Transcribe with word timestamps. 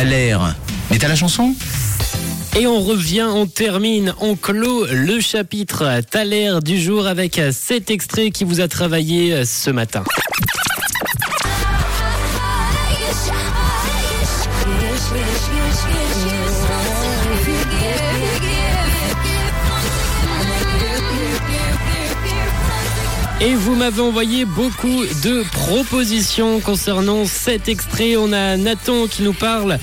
t'as 0.00 0.04
l'air. 0.04 0.56
Mais 0.90 0.98
t'as 0.98 1.08
la 1.08 1.16
chanson? 1.16 1.54
Et 2.58 2.66
on 2.66 2.80
revient, 2.80 3.28
on 3.30 3.46
termine, 3.46 4.14
on 4.20 4.34
clôt 4.34 4.86
le 4.86 5.20
chapitre 5.20 6.00
Thaler 6.10 6.54
du 6.64 6.80
jour 6.80 7.06
avec 7.06 7.40
cet 7.52 7.90
extrait 7.90 8.30
qui 8.30 8.44
vous 8.44 8.60
a 8.60 8.68
travaillé 8.68 9.44
ce 9.44 9.70
matin. 9.70 10.02
Et 23.42 23.54
vous 23.54 23.74
m'avez 23.74 24.02
envoyé 24.02 24.44
beaucoup 24.44 25.02
de 25.24 25.42
propositions 25.50 26.60
concernant 26.60 27.24
cet 27.24 27.70
extrait. 27.70 28.16
On 28.18 28.34
a 28.34 28.58
Nathan 28.58 29.06
qui 29.06 29.22
nous 29.22 29.32
parle 29.32 29.78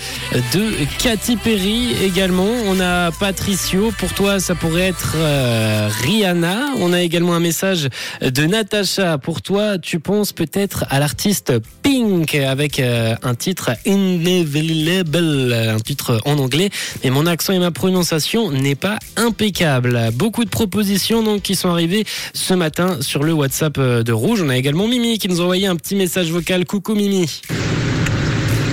de 0.53 0.73
Katy 0.99 1.37
Perry 1.37 1.95
également. 2.03 2.51
On 2.67 2.79
a 2.79 3.09
Patricio. 3.11 3.91
Pour 3.97 4.13
toi, 4.13 4.39
ça 4.39 4.53
pourrait 4.53 4.89
être 4.89 5.15
euh, 5.15 5.89
Rihanna. 6.03 6.67
On 6.77 6.93
a 6.93 7.01
également 7.01 7.33
un 7.33 7.39
message 7.39 7.89
de 8.21 8.45
Natacha. 8.45 9.17
Pour 9.17 9.41
toi, 9.41 9.79
tu 9.79 9.99
penses 9.99 10.33
peut-être 10.33 10.85
à 10.91 10.99
l'artiste 10.99 11.53
Pink 11.81 12.35
avec 12.35 12.79
euh, 12.79 13.15
un 13.23 13.33
titre 13.33 13.71
Inevitable, 13.85 15.51
un 15.53 15.79
titre 15.79 16.21
en 16.25 16.37
anglais. 16.37 16.69
Mais 17.03 17.09
mon 17.09 17.25
accent 17.25 17.53
et 17.53 17.59
ma 17.59 17.71
prononciation 17.71 18.51
n'est 18.51 18.75
pas 18.75 18.99
impeccable. 19.15 20.11
Beaucoup 20.13 20.45
de 20.45 20.49
propositions 20.51 21.23
donc 21.23 21.41
qui 21.41 21.55
sont 21.55 21.69
arrivées 21.69 22.05
ce 22.35 22.53
matin 22.53 22.99
sur 23.01 23.23
le 23.23 23.33
WhatsApp 23.33 23.46
WhatsApp 23.47 23.77
euh, 23.77 24.03
de 24.03 24.11
Rouge. 24.11 24.41
On 24.43 24.49
a 24.49 24.57
également 24.57 24.89
Mimi 24.89 25.17
qui 25.19 25.29
nous 25.29 25.39
a 25.39 25.43
envoyé 25.43 25.67
un 25.67 25.77
petit 25.77 25.95
message 25.95 26.29
vocal. 26.29 26.65
Coucou 26.65 26.95
Mimi. 26.95 27.41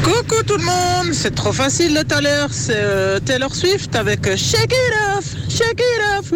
Coucou 0.03 0.43
tout 0.45 0.57
le 0.57 0.65
monde, 0.65 1.15
c'est 1.15 1.33
trop 1.33 1.53
facile 1.53 2.05
tout 2.07 2.15
à 2.15 2.21
l'heure, 2.21 2.49
c'est 2.51 2.75
euh, 2.77 3.21
Taylor 3.21 3.55
Swift 3.55 3.95
avec 3.95 4.27
euh, 4.27 4.37
Shake 4.37 4.73
It 4.73 5.17
Off, 5.17 5.25
Shake 5.49 5.81
It 5.81 6.19
Off. 6.19 6.33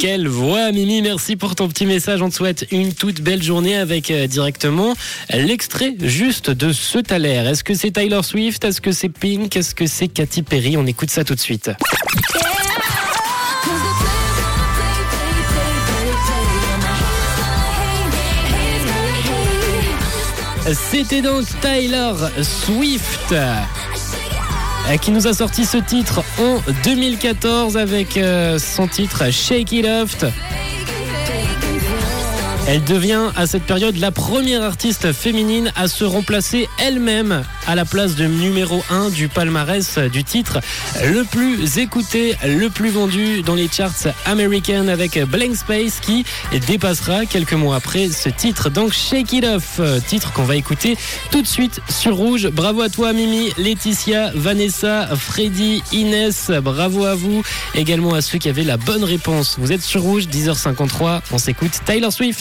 Quelle 0.00 0.26
voix 0.26 0.72
Mimi, 0.72 1.02
merci 1.02 1.36
pour 1.36 1.54
ton 1.54 1.68
petit 1.68 1.86
message. 1.86 2.20
On 2.20 2.30
te 2.30 2.34
souhaite 2.34 2.66
une 2.72 2.92
toute 2.92 3.20
belle 3.20 3.42
journée 3.42 3.76
avec 3.76 4.12
directement 4.28 4.94
l'extrait 5.32 5.94
juste 6.02 6.50
de 6.50 6.72
ce 6.72 6.98
Thaler. 6.98 7.44
Est-ce 7.48 7.62
que 7.62 7.74
c'est 7.74 7.92
Taylor 7.92 8.24
Swift? 8.24 8.64
Est-ce 8.64 8.80
que 8.80 8.90
c'est 8.90 9.08
Pink? 9.08 9.56
Est-ce 9.56 9.74
que 9.74 9.86
c'est 9.86 10.08
Katy 10.08 10.42
Perry? 10.42 10.76
On 10.76 10.86
écoute 10.86 11.10
ça 11.10 11.22
tout 11.22 11.36
de 11.36 11.40
suite. 11.40 11.70
C'était 20.66 21.22
donc 21.22 21.44
Tyler 21.60 22.12
Swift 22.42 23.32
euh, 23.32 24.96
qui 25.00 25.10
nous 25.10 25.26
a 25.26 25.32
sorti 25.32 25.64
ce 25.64 25.78
titre 25.78 26.22
en 26.38 26.60
2014 26.84 27.76
avec 27.76 28.16
euh, 28.16 28.58
son 28.58 28.86
titre 28.86 29.30
Shake 29.30 29.72
It 29.72 29.86
Off. 29.86 30.16
Elle 32.66 32.84
devient 32.84 33.30
à 33.36 33.46
cette 33.46 33.64
période 33.64 33.96
la 33.96 34.12
première 34.12 34.62
artiste 34.62 35.12
féminine 35.12 35.72
à 35.74 35.88
se 35.88 36.04
remplacer 36.04 36.68
elle-même 36.78 37.42
à 37.66 37.74
la 37.74 37.84
place 37.84 38.14
de 38.14 38.26
numéro 38.26 38.82
1 38.90 39.10
du 39.10 39.28
palmarès 39.28 39.98
du 39.98 40.22
titre 40.22 40.60
le 41.02 41.24
plus 41.24 41.78
écouté, 41.78 42.36
le 42.44 42.68
plus 42.68 42.90
vendu 42.90 43.42
dans 43.42 43.54
les 43.54 43.68
charts 43.68 44.14
américaines 44.24 44.88
avec 44.88 45.18
Blank 45.24 45.56
Space 45.56 45.98
qui 46.00 46.24
dépassera 46.68 47.26
quelques 47.26 47.54
mois 47.54 47.76
après 47.76 48.08
ce 48.08 48.28
titre. 48.28 48.70
Donc 48.70 48.92
Shake 48.92 49.32
It 49.32 49.44
Off, 49.44 49.80
titre 50.06 50.32
qu'on 50.32 50.44
va 50.44 50.56
écouter 50.56 50.96
tout 51.32 51.42
de 51.42 51.46
suite 51.46 51.80
sur 51.88 52.14
Rouge. 52.14 52.48
Bravo 52.48 52.82
à 52.82 52.88
toi 52.88 53.12
Mimi, 53.12 53.52
Laetitia, 53.58 54.30
Vanessa, 54.34 55.08
Freddy, 55.16 55.82
Inès, 55.92 56.52
bravo 56.62 57.04
à 57.04 57.14
vous. 57.16 57.42
Également 57.74 58.14
à 58.14 58.20
ceux 58.20 58.38
qui 58.38 58.48
avaient 58.48 58.64
la 58.64 58.76
bonne 58.76 59.04
réponse. 59.04 59.56
Vous 59.58 59.72
êtes 59.72 59.82
sur 59.82 60.02
Rouge, 60.02 60.26
10h53, 60.26 61.20
on 61.32 61.38
s'écoute 61.38 61.72
Taylor 61.84 62.12
Swift. 62.12 62.38